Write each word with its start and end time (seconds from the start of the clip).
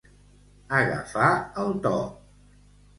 Agafar 0.79 1.29
el 1.67 1.73
to. 1.87 1.95